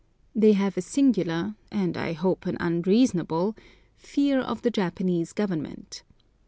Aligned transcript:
They 0.33 0.53
have 0.53 0.77
a 0.77 0.81
singular, 0.81 1.53
and 1.71 1.95
I 1.95 2.13
hope 2.13 2.47
an 2.47 2.57
unreasonable, 2.59 3.55
fear 3.95 4.39
of 4.39 4.63
the 4.63 4.71
Japanese 4.71 5.31
Government. 5.31 6.01